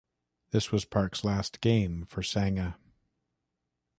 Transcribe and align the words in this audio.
This 0.49 0.71
was 0.71 0.83
Park's 0.83 1.23
last 1.23 1.61
game 1.61 2.05
for 2.07 2.23
Sanga. 2.23 2.75